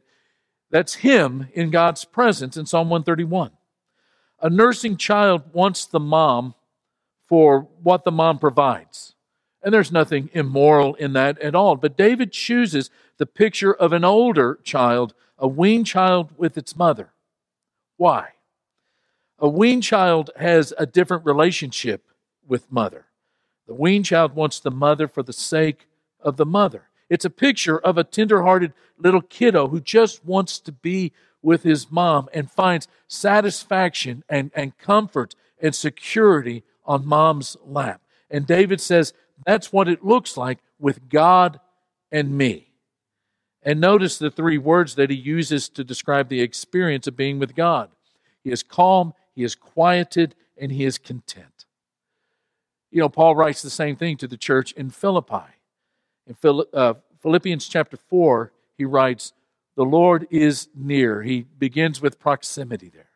that's 0.74 0.96
him 0.96 1.50
in 1.53 1.70
God's 1.70 2.03
presence 2.03 2.58
in 2.58 2.65
Psalm 2.65 2.89
131. 2.89 3.51
A 4.42 4.50
nursing 4.50 4.98
child 4.98 5.44
wants 5.53 5.86
the 5.86 6.00
mom 6.00 6.56
for 7.27 7.68
what 7.84 8.03
the 8.03 8.12
mom 8.12 8.39
provides. 8.39 9.13
And 9.62 9.72
there's 9.72 9.92
nothing 9.92 10.32
immoral 10.34 10.96
in 10.96 11.13
that 11.13 11.39
at 11.39 11.53
all. 11.53 11.75
But 11.75 11.96
David 11.96 12.32
chooses 12.32 12.89
the 13.18 13.27
picture 13.27 13.72
of 13.72 13.94
an 13.94 14.03
older 14.03 14.58
child, 14.63 15.13
a 15.38 15.48
weaned 15.48 15.86
child 15.86 16.32
with 16.38 16.58
its 16.58 16.75
mother. 16.75 17.12
Why? 17.98 18.30
A 19.38 19.48
weaned 19.48 19.84
child 19.84 20.32
has 20.39 20.74
a 20.80 20.88
different 20.88 21.24
relationship 21.24 22.08
with 22.48 22.72
mother. 22.72 23.06
The 23.68 23.75
weaned 23.75 24.06
child 24.06 24.34
wants 24.34 24.60
the 24.60 24.72
mother 24.72 25.08
for 25.08 25.22
the 25.22 25.34
sake 25.34 25.88
of 26.20 26.38
the 26.38 26.48
mother. 26.48 26.89
It's 27.13 27.25
a 27.25 27.29
picture 27.29 27.77
of 27.77 28.00
a 28.00 28.03
tenderhearted 28.03 28.74
little 28.98 29.22
kiddo 29.22 29.67
who 29.67 29.79
just 29.79 30.25
wants 30.25 30.58
to 30.58 30.72
be 30.72 31.12
with 31.43 31.62
his 31.62 31.91
mom 31.91 32.27
and 32.34 32.50
finds 32.50 32.88
satisfaction 33.08 34.24
and, 34.27 34.50
and 34.55 34.75
comfort 34.79 35.36
and 35.62 35.75
security 35.75 36.63
on 36.88 37.05
mom's 37.05 37.55
lap. 37.63 38.01
And 38.32 38.48
David 38.48 38.82
says 38.82 39.13
that's 39.46 39.72
what 39.72 39.88
it 39.88 40.03
looks 40.03 40.38
like 40.38 40.58
with 40.79 41.08
God 41.08 41.60
and 42.12 42.36
me. 42.36 42.72
And 43.62 43.79
notice 43.79 44.17
the 44.17 44.32
three 44.32 44.58
words 44.58 44.96
that 44.96 45.12
he 45.12 45.15
uses 45.15 45.70
to 45.70 45.84
describe 45.84 46.29
the 46.29 46.41
experience 46.41 47.05
of 47.05 47.15
being 47.15 47.38
with 47.38 47.53
God 47.53 47.91
He 48.43 48.50
is 48.50 48.63
calm, 48.63 49.13
he 49.36 49.43
is 49.43 49.53
quieted, 49.53 50.34
and 50.58 50.72
he 50.72 50.84
is 50.84 50.98
content. 50.98 51.65
You 52.89 53.01
know, 53.01 53.10
Paul 53.10 53.36
writes 53.36 53.62
the 53.62 53.70
same 53.70 53.98
thing 53.98 54.17
to 54.17 54.27
the 54.27 54.36
church 54.36 54.72
in 54.72 54.89
Philippi. 54.89 55.53
In 56.27 56.36
uh, 56.74 56.94
Philippians 57.22 57.68
chapter 57.68 57.98
4, 57.98 58.51
he 58.77 58.86
writes, 58.86 59.34
The 59.75 59.84
Lord 59.84 60.27
is 60.30 60.70
near. 60.75 61.22
He 61.22 61.42
begins 61.42 62.01
with 62.01 62.20
proximity 62.20 62.89
there. 62.89 63.10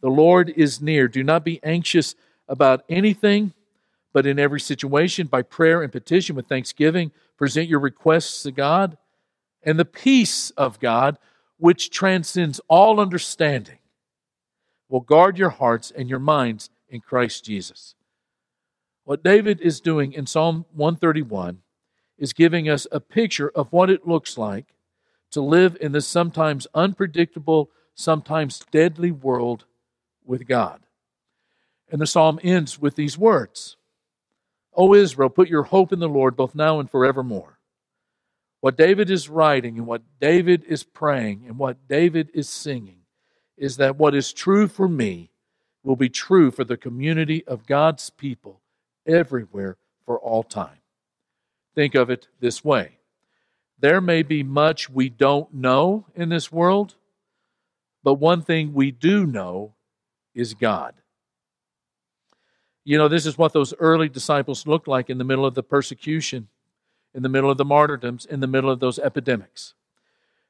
The 0.00 0.10
Lord 0.10 0.50
is 0.50 0.80
near. 0.80 1.08
Do 1.08 1.22
not 1.22 1.44
be 1.44 1.60
anxious 1.62 2.14
about 2.48 2.84
anything, 2.88 3.52
but 4.12 4.26
in 4.26 4.38
every 4.38 4.60
situation, 4.60 5.26
by 5.26 5.42
prayer 5.42 5.82
and 5.82 5.90
petition 5.90 6.36
with 6.36 6.48
thanksgiving, 6.48 7.12
present 7.36 7.68
your 7.68 7.80
requests 7.80 8.42
to 8.42 8.52
God, 8.52 8.98
and 9.62 9.78
the 9.78 9.84
peace 9.84 10.50
of 10.50 10.80
God, 10.80 11.18
which 11.56 11.90
transcends 11.90 12.60
all 12.68 13.00
understanding, 13.00 13.78
will 14.88 15.00
guard 15.00 15.38
your 15.38 15.50
hearts 15.50 15.90
and 15.90 16.10
your 16.10 16.18
minds 16.18 16.68
in 16.88 17.00
Christ 17.00 17.44
Jesus. 17.44 17.94
What 19.04 19.24
David 19.24 19.60
is 19.60 19.80
doing 19.80 20.12
in 20.12 20.26
Psalm 20.26 20.66
131 20.74 21.62
is 22.22 22.32
giving 22.32 22.68
us 22.68 22.86
a 22.92 23.00
picture 23.00 23.50
of 23.50 23.72
what 23.72 23.90
it 23.90 24.06
looks 24.06 24.38
like 24.38 24.66
to 25.32 25.40
live 25.40 25.76
in 25.80 25.90
this 25.90 26.06
sometimes 26.06 26.68
unpredictable, 26.72 27.68
sometimes 27.96 28.60
deadly 28.70 29.10
world 29.10 29.64
with 30.24 30.46
God. 30.46 30.86
And 31.90 32.00
the 32.00 32.06
psalm 32.06 32.38
ends 32.44 32.78
with 32.78 32.94
these 32.94 33.18
words 33.18 33.76
O 34.72 34.94
Israel, 34.94 35.30
put 35.30 35.48
your 35.48 35.64
hope 35.64 35.92
in 35.92 35.98
the 35.98 36.08
Lord 36.08 36.36
both 36.36 36.54
now 36.54 36.78
and 36.78 36.88
forevermore. 36.88 37.58
What 38.60 38.76
David 38.76 39.10
is 39.10 39.28
writing 39.28 39.76
and 39.76 39.88
what 39.88 40.02
David 40.20 40.62
is 40.68 40.84
praying 40.84 41.42
and 41.48 41.58
what 41.58 41.88
David 41.88 42.30
is 42.32 42.48
singing 42.48 43.00
is 43.56 43.78
that 43.78 43.96
what 43.96 44.14
is 44.14 44.32
true 44.32 44.68
for 44.68 44.86
me 44.86 45.32
will 45.82 45.96
be 45.96 46.08
true 46.08 46.52
for 46.52 46.62
the 46.62 46.76
community 46.76 47.44
of 47.48 47.66
God's 47.66 48.10
people 48.10 48.60
everywhere 49.04 49.76
for 50.06 50.20
all 50.20 50.44
time. 50.44 50.81
Think 51.74 51.94
of 51.94 52.10
it 52.10 52.28
this 52.40 52.64
way 52.64 52.98
there 53.82 54.00
may 54.00 54.22
be 54.22 54.44
much 54.44 54.88
we 54.88 55.08
don't 55.08 55.52
know 55.52 56.06
in 56.14 56.28
this 56.28 56.52
world, 56.52 56.94
but 58.04 58.14
one 58.14 58.40
thing 58.40 58.72
we 58.72 58.92
do 58.92 59.26
know 59.26 59.74
is 60.34 60.54
God. 60.54 60.94
You 62.84 62.96
know, 62.96 63.08
this 63.08 63.26
is 63.26 63.36
what 63.36 63.52
those 63.52 63.74
early 63.80 64.08
disciples 64.08 64.68
looked 64.68 64.86
like 64.86 65.10
in 65.10 65.18
the 65.18 65.24
middle 65.24 65.44
of 65.44 65.54
the 65.54 65.64
persecution, 65.64 66.46
in 67.12 67.22
the 67.22 67.28
middle 67.28 67.50
of 67.50 67.58
the 67.58 67.64
martyrdoms, 67.64 68.24
in 68.24 68.38
the 68.38 68.46
middle 68.46 68.70
of 68.70 68.78
those 68.78 69.00
epidemics. 69.00 69.74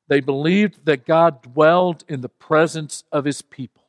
They 0.08 0.20
believed 0.20 0.84
that 0.84 1.06
God 1.06 1.40
dwelled 1.40 2.04
in 2.08 2.20
the 2.20 2.28
presence 2.28 3.04
of 3.10 3.24
his 3.24 3.40
people. 3.40 3.84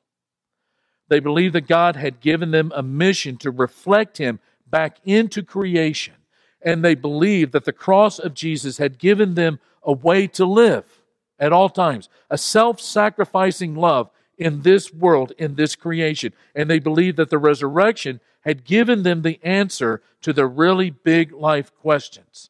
They 1.09 1.19
believed 1.19 1.53
that 1.55 1.67
God 1.67 1.97
had 1.97 2.21
given 2.21 2.51
them 2.51 2.71
a 2.73 2.81
mission 2.81 3.35
to 3.37 3.51
reflect 3.51 4.19
him 4.19 4.39
back 4.65 4.97
into 5.03 5.43
creation. 5.43 6.15
And 6.63 6.83
they 6.83 6.95
believed 6.95 7.51
that 7.51 7.65
the 7.65 7.73
cross 7.73 8.19
of 8.19 8.33
Jesus 8.33 8.77
had 8.77 8.97
given 8.97 9.35
them 9.35 9.59
a 9.83 9.91
way 9.91 10.27
to 10.27 10.45
live 10.45 11.01
at 11.39 11.51
all 11.51 11.69
times, 11.69 12.09
a 12.29 12.37
self 12.37 12.79
sacrificing 12.79 13.75
love 13.75 14.09
in 14.37 14.61
this 14.61 14.93
world, 14.93 15.33
in 15.37 15.55
this 15.55 15.75
creation. 15.75 16.33
And 16.55 16.69
they 16.69 16.79
believed 16.79 17.17
that 17.17 17.29
the 17.29 17.37
resurrection 17.37 18.19
had 18.41 18.65
given 18.65 19.03
them 19.03 19.21
the 19.21 19.39
answer 19.43 20.01
to 20.21 20.33
the 20.33 20.45
really 20.45 20.89
big 20.89 21.31
life 21.31 21.73
questions. 21.75 22.49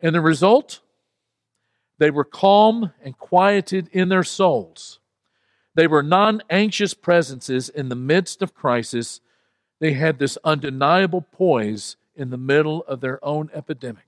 And 0.00 0.14
the 0.14 0.20
result? 0.20 0.80
They 1.98 2.10
were 2.10 2.24
calm 2.24 2.92
and 3.02 3.16
quieted 3.16 3.88
in 3.92 4.08
their 4.08 4.24
souls. 4.24 4.98
They 5.74 5.86
were 5.86 6.02
non 6.02 6.42
anxious 6.50 6.94
presences 6.94 7.68
in 7.68 7.88
the 7.88 7.96
midst 7.96 8.42
of 8.42 8.54
crisis. 8.54 9.20
They 9.80 9.92
had 9.92 10.18
this 10.18 10.38
undeniable 10.44 11.22
poise 11.22 11.96
in 12.14 12.30
the 12.30 12.36
middle 12.36 12.82
of 12.84 13.00
their 13.00 13.24
own 13.24 13.50
epidemic. 13.52 14.06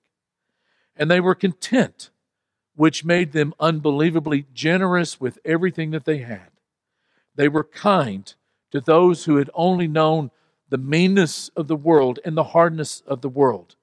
And 0.97 1.11
they 1.11 1.21
were 1.21 1.35
content, 1.35 2.11
which 2.75 3.05
made 3.05 3.33
them 3.33 3.55
unbelievably 3.61 4.47
generous 4.53 5.21
with 5.21 5.39
everything 5.45 5.91
that 5.91 6.05
they 6.05 6.19
had. 6.19 6.51
They 7.35 7.49
were 7.49 7.65
kind 7.65 8.35
to 8.73 8.81
those 8.81 9.25
who 9.25 9.37
had 9.37 9.51
only 9.55 9.89
known 9.89 10.31
the 10.69 10.79
meanness 10.79 11.49
of 11.51 11.69
the 11.69 11.77
world 11.77 12.19
and 12.25 12.37
the 12.37 12.45
hardness 12.45 13.03
of 13.07 13.21
the 13.21 13.29
world. 13.29 13.77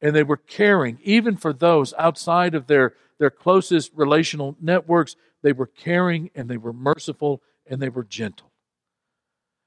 And 0.00 0.14
they 0.14 0.22
were 0.22 0.36
caring, 0.36 0.98
even 1.02 1.36
for 1.36 1.52
those 1.52 1.94
outside 1.98 2.54
of 2.54 2.66
their, 2.66 2.94
their 3.18 3.30
closest 3.30 3.92
relational 3.94 4.56
networks, 4.60 5.16
they 5.42 5.52
were 5.52 5.66
caring 5.66 6.30
and 6.34 6.48
they 6.48 6.56
were 6.56 6.72
merciful 6.72 7.42
and 7.66 7.80
they 7.80 7.88
were 7.88 8.04
gentle. 8.04 8.52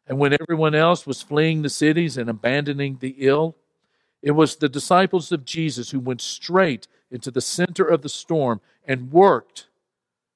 And 0.08 0.20
when 0.20 0.34
everyone 0.34 0.76
else 0.76 1.06
was 1.06 1.22
fleeing 1.22 1.62
the 1.62 1.70
cities 1.70 2.18
and 2.18 2.30
abandoning 2.30 2.98
the 3.00 3.16
ill, 3.20 3.56
it 4.22 4.32
was 4.32 4.56
the 4.56 4.70
disciples 4.70 5.32
of 5.32 5.46
Jesus 5.46 5.92
who 5.92 6.00
went 6.00 6.22
straight 6.22 6.88
into 7.10 7.32
the 7.32 7.42
center 7.42 7.84
of 7.84 8.02
the 8.02 8.10
storm 8.10 8.62
and 8.86 9.12
worked 9.12 9.68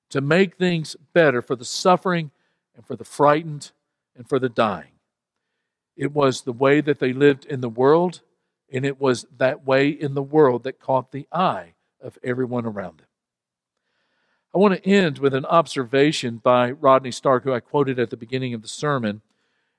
to 0.09 0.21
make 0.21 0.55
things 0.55 0.95
better 1.13 1.41
for 1.41 1.55
the 1.55 1.65
suffering 1.65 2.31
and 2.75 2.85
for 2.85 2.95
the 2.95 3.03
frightened 3.03 3.71
and 4.15 4.27
for 4.27 4.39
the 4.39 4.49
dying. 4.49 4.91
It 5.95 6.11
was 6.11 6.41
the 6.41 6.53
way 6.53 6.81
that 6.81 6.99
they 6.99 7.13
lived 7.13 7.45
in 7.45 7.61
the 7.61 7.69
world, 7.69 8.21
and 8.71 8.85
it 8.85 8.99
was 8.99 9.25
that 9.37 9.65
way 9.65 9.89
in 9.89 10.13
the 10.13 10.23
world 10.23 10.63
that 10.63 10.79
caught 10.79 11.11
the 11.11 11.27
eye 11.31 11.75
of 12.01 12.17
everyone 12.23 12.65
around 12.65 12.99
them. 12.99 13.07
I 14.53 14.57
want 14.57 14.73
to 14.73 14.89
end 14.89 15.19
with 15.19 15.33
an 15.33 15.45
observation 15.45 16.37
by 16.37 16.71
Rodney 16.71 17.11
Stark, 17.11 17.43
who 17.43 17.53
I 17.53 17.59
quoted 17.59 17.99
at 17.99 18.09
the 18.09 18.17
beginning 18.17 18.53
of 18.53 18.61
the 18.61 18.67
sermon, 18.67 19.21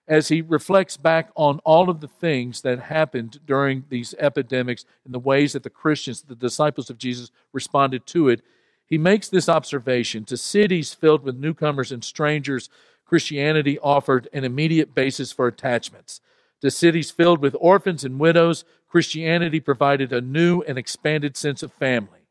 as 0.08 0.28
he 0.28 0.40
reflects 0.40 0.96
back 0.96 1.30
on 1.34 1.58
all 1.64 1.90
of 1.90 2.00
the 2.00 2.08
things 2.08 2.60
that 2.62 2.78
happened 2.78 3.40
during 3.44 3.84
these 3.88 4.14
epidemics 4.18 4.84
and 5.04 5.12
the 5.12 5.18
ways 5.18 5.52
that 5.52 5.62
the 5.62 5.70
Christians, 5.70 6.22
the 6.22 6.36
disciples 6.36 6.90
of 6.90 6.98
Jesus, 6.98 7.30
responded 7.52 8.06
to 8.06 8.28
it. 8.28 8.42
He 8.86 8.98
makes 8.98 9.28
this 9.28 9.48
observation 9.48 10.24
to 10.26 10.36
cities 10.36 10.94
filled 10.94 11.24
with 11.24 11.36
newcomers 11.36 11.90
and 11.90 12.04
strangers 12.04 12.70
Christianity 13.06 13.78
offered 13.78 14.28
an 14.32 14.44
immediate 14.44 14.94
basis 14.94 15.32
for 15.32 15.46
attachments. 15.46 16.20
To 16.60 16.70
cities 16.70 17.10
filled 17.10 17.40
with 17.40 17.56
orphans 17.60 18.04
and 18.04 18.18
widows, 18.18 18.64
Christianity 18.88 19.60
provided 19.60 20.12
a 20.12 20.20
new 20.20 20.62
and 20.62 20.76
expanded 20.76 21.36
sense 21.36 21.62
of 21.62 21.72
family. 21.72 22.26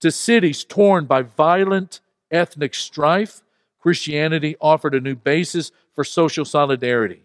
To 0.00 0.10
cities 0.10 0.64
torn 0.64 1.04
by 1.06 1.22
violent 1.22 2.00
ethnic 2.30 2.74
strife, 2.74 3.42
Christianity 3.78 4.56
offered 4.60 4.94
a 4.94 5.00
new 5.00 5.14
basis 5.14 5.70
for 5.94 6.04
social 6.04 6.44
solidarity. 6.44 7.22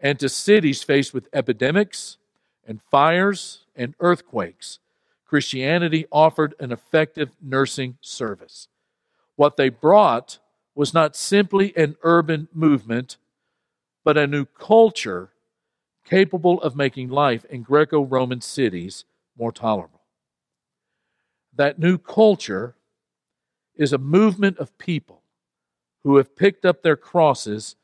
And 0.00 0.18
to 0.20 0.28
cities 0.28 0.82
faced 0.82 1.12
with 1.12 1.28
epidemics 1.32 2.18
and 2.66 2.80
fires 2.90 3.64
and 3.74 3.94
earthquakes, 4.00 4.78
Christianity 5.26 6.06
offered 6.10 6.54
an 6.60 6.72
effective 6.72 7.30
nursing 7.42 7.98
service. 8.00 8.68
What 9.36 9.56
they 9.56 9.68
brought 9.68 10.38
was 10.74 10.94
not 10.94 11.16
simply 11.16 11.76
an 11.76 11.96
urban 12.02 12.48
movement, 12.52 13.16
but 14.04 14.16
a 14.16 14.26
new 14.26 14.44
culture 14.44 15.30
capable 16.04 16.62
of 16.62 16.76
making 16.76 17.08
life 17.08 17.44
in 17.46 17.62
Greco 17.62 18.02
Roman 18.02 18.40
cities 18.40 19.04
more 19.36 19.52
tolerable. 19.52 20.00
That 21.54 21.78
new 21.78 21.98
culture 21.98 22.76
is 23.74 23.92
a 23.92 23.98
movement 23.98 24.58
of 24.58 24.76
people 24.78 25.22
who 26.04 26.16
have 26.16 26.36
picked 26.36 26.64
up 26.64 26.82
their 26.82 26.96
crosses 26.96 27.76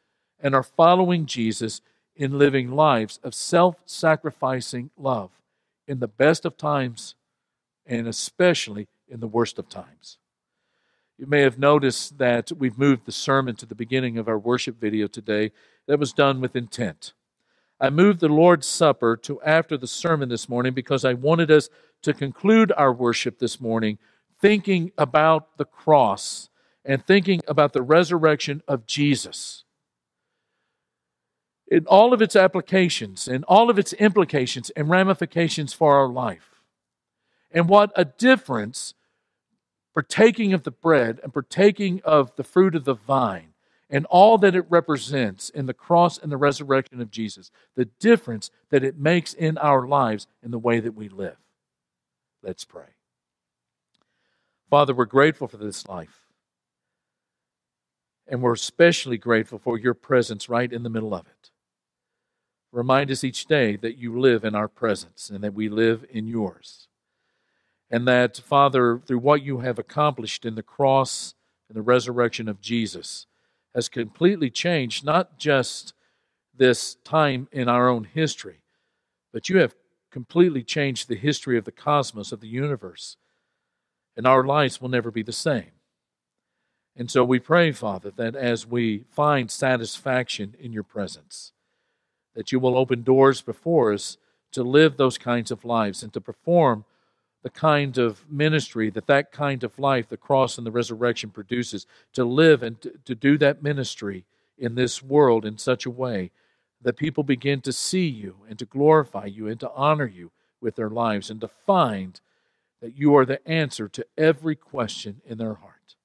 and 0.44 0.54
are 0.54 0.62
following 0.62 1.24
Jesus 1.24 1.80
in 2.14 2.38
living 2.38 2.70
lives 2.70 3.18
of 3.24 3.34
self 3.34 3.76
sacrificing 3.86 4.90
love 4.96 5.30
in 5.88 5.98
the 5.98 6.06
best 6.06 6.44
of 6.44 6.56
times 6.56 7.16
and 7.86 8.06
especially 8.06 8.86
in 9.08 9.20
the 9.20 9.26
worst 9.26 9.58
of 9.58 9.68
times. 9.68 10.18
You 11.18 11.26
may 11.26 11.40
have 11.40 11.58
noticed 11.58 12.18
that 12.18 12.52
we've 12.52 12.78
moved 12.78 13.06
the 13.06 13.12
sermon 13.12 13.56
to 13.56 13.66
the 13.66 13.74
beginning 13.74 14.18
of 14.18 14.28
our 14.28 14.38
worship 14.38 14.80
video 14.80 15.06
today. 15.06 15.52
That 15.86 15.98
was 15.98 16.12
done 16.12 16.40
with 16.40 16.56
intent. 16.56 17.12
I 17.80 17.90
moved 17.90 18.20
the 18.20 18.28
Lord's 18.28 18.66
Supper 18.66 19.16
to 19.18 19.40
after 19.42 19.76
the 19.76 19.86
sermon 19.86 20.28
this 20.28 20.48
morning 20.48 20.74
because 20.74 21.04
I 21.04 21.14
wanted 21.14 21.50
us 21.50 21.68
to 22.02 22.12
conclude 22.12 22.72
our 22.76 22.92
worship 22.92 23.38
this 23.38 23.60
morning 23.60 23.98
thinking 24.40 24.92
about 24.98 25.56
the 25.56 25.64
cross 25.64 26.48
and 26.84 27.04
thinking 27.04 27.40
about 27.48 27.72
the 27.72 27.82
resurrection 27.82 28.62
of 28.68 28.86
Jesus. 28.86 29.63
In 31.74 31.86
all 31.86 32.12
of 32.12 32.22
its 32.22 32.36
applications 32.36 33.26
and 33.26 33.42
all 33.46 33.68
of 33.68 33.80
its 33.80 33.92
implications 33.94 34.70
and 34.70 34.88
ramifications 34.88 35.72
for 35.72 35.96
our 35.96 36.06
life. 36.06 36.62
And 37.50 37.68
what 37.68 37.90
a 37.96 38.04
difference 38.04 38.94
partaking 39.92 40.52
of 40.52 40.62
the 40.62 40.70
bread 40.70 41.18
and 41.24 41.32
partaking 41.32 42.00
of 42.04 42.36
the 42.36 42.44
fruit 42.44 42.76
of 42.76 42.84
the 42.84 42.94
vine 42.94 43.54
and 43.90 44.06
all 44.06 44.38
that 44.38 44.54
it 44.54 44.66
represents 44.68 45.48
in 45.48 45.66
the 45.66 45.74
cross 45.74 46.16
and 46.16 46.30
the 46.30 46.36
resurrection 46.36 47.00
of 47.00 47.10
Jesus, 47.10 47.50
the 47.74 47.86
difference 47.86 48.52
that 48.70 48.84
it 48.84 48.96
makes 48.96 49.34
in 49.34 49.58
our 49.58 49.84
lives 49.84 50.28
in 50.44 50.52
the 50.52 50.60
way 50.60 50.78
that 50.78 50.94
we 50.94 51.08
live. 51.08 51.38
Let's 52.40 52.64
pray. 52.64 52.94
Father, 54.70 54.94
we're 54.94 55.06
grateful 55.06 55.48
for 55.48 55.56
this 55.56 55.88
life. 55.88 56.20
And 58.28 58.42
we're 58.42 58.52
especially 58.52 59.18
grateful 59.18 59.58
for 59.58 59.76
your 59.76 59.94
presence 59.94 60.48
right 60.48 60.72
in 60.72 60.84
the 60.84 60.88
middle 60.88 61.14
of 61.14 61.26
it. 61.26 61.50
Remind 62.74 63.08
us 63.12 63.22
each 63.22 63.46
day 63.46 63.76
that 63.76 63.98
you 63.98 64.18
live 64.18 64.42
in 64.44 64.56
our 64.56 64.66
presence 64.66 65.30
and 65.30 65.44
that 65.44 65.54
we 65.54 65.68
live 65.68 66.04
in 66.10 66.26
yours. 66.26 66.88
And 67.88 68.08
that, 68.08 68.36
Father, 68.36 68.98
through 68.98 69.20
what 69.20 69.44
you 69.44 69.60
have 69.60 69.78
accomplished 69.78 70.44
in 70.44 70.56
the 70.56 70.62
cross 70.62 71.34
and 71.68 71.76
the 71.76 71.82
resurrection 71.82 72.48
of 72.48 72.60
Jesus, 72.60 73.26
has 73.76 73.88
completely 73.88 74.50
changed 74.50 75.04
not 75.04 75.38
just 75.38 75.94
this 76.52 76.96
time 77.04 77.46
in 77.52 77.68
our 77.68 77.88
own 77.88 78.08
history, 78.12 78.62
but 79.32 79.48
you 79.48 79.58
have 79.58 79.76
completely 80.10 80.64
changed 80.64 81.08
the 81.08 81.14
history 81.14 81.56
of 81.56 81.64
the 81.64 81.72
cosmos, 81.72 82.32
of 82.32 82.40
the 82.40 82.48
universe. 82.48 83.16
And 84.16 84.26
our 84.26 84.42
lives 84.42 84.80
will 84.80 84.88
never 84.88 85.12
be 85.12 85.22
the 85.22 85.32
same. 85.32 85.70
And 86.96 87.08
so 87.08 87.22
we 87.22 87.38
pray, 87.38 87.70
Father, 87.70 88.10
that 88.16 88.34
as 88.34 88.66
we 88.66 89.04
find 89.10 89.48
satisfaction 89.48 90.56
in 90.58 90.72
your 90.72 90.82
presence, 90.82 91.52
that 92.34 92.52
you 92.52 92.58
will 92.58 92.76
open 92.76 93.02
doors 93.02 93.40
before 93.40 93.92
us 93.92 94.16
to 94.52 94.62
live 94.62 94.96
those 94.96 95.18
kinds 95.18 95.50
of 95.50 95.64
lives 95.64 96.02
and 96.02 96.12
to 96.12 96.20
perform 96.20 96.84
the 97.42 97.50
kind 97.50 97.98
of 97.98 98.24
ministry 98.30 98.88
that 98.90 99.06
that 99.06 99.30
kind 99.30 99.62
of 99.62 99.78
life, 99.78 100.08
the 100.08 100.16
cross 100.16 100.56
and 100.56 100.66
the 100.66 100.70
resurrection 100.70 101.30
produces, 101.30 101.86
to 102.12 102.24
live 102.24 102.62
and 102.62 102.80
to, 103.04 103.14
do 103.14 103.36
that 103.36 103.62
ministry 103.62 104.24
in 104.56 104.74
this 104.74 105.02
world 105.02 105.44
in 105.44 105.58
such 105.58 105.84
a 105.84 105.90
way 105.90 106.30
that 106.80 106.96
people 106.96 107.22
begin 107.22 107.60
to 107.60 107.72
see 107.72 108.06
you 108.06 108.36
and 108.48 108.58
to 108.58 108.64
glorify 108.64 109.26
you 109.26 109.46
and 109.46 109.60
to 109.60 109.70
honor 109.74 110.06
you 110.06 110.30
with 110.60 110.76
their 110.76 110.90
lives 110.90 111.28
and 111.30 111.40
to 111.40 111.48
find 111.48 112.20
that 112.80 112.96
you 112.96 113.14
are 113.14 113.26
the 113.26 113.46
answer 113.46 113.88
to 113.88 114.06
every 114.16 114.56
question 114.56 115.20
in 115.26 115.36
their 115.36 115.54
heart. 115.54 115.96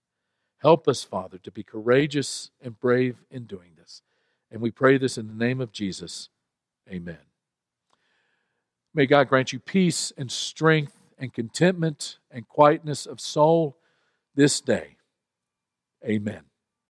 Help 0.57 0.87
us, 0.89 1.03
Father, 1.03 1.37
to 1.37 1.51
be 1.51 1.63
courageous 1.63 2.51
and 2.61 2.79
brave 2.79 3.17
in 3.31 3.45
doing 3.45 3.71
this. 3.77 3.78
And 4.51 4.61
we 4.61 4.71
pray 4.71 4.97
this 4.97 5.17
in 5.17 5.27
the 5.27 5.33
name 5.33 5.61
of 5.61 5.71
Jesus. 5.71 6.29
Amen. 6.89 7.19
May 8.93 9.05
God 9.05 9.29
grant 9.29 9.53
you 9.53 9.59
peace 9.59 10.11
and 10.17 10.31
strength 10.31 10.97
and 11.17 11.33
contentment 11.33 12.17
and 12.31 12.47
quietness 12.47 13.05
of 13.05 13.19
soul 13.19 13.77
this 14.35 14.59
day. 14.61 14.97
Amen. 16.03 16.48